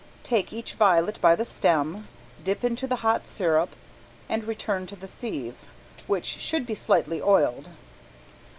[0.23, 2.07] Take each violet by the stem,
[2.43, 3.75] dip into the hot sirup
[4.27, 5.67] and return to the sieve,
[6.07, 7.69] which should be slightly oiled.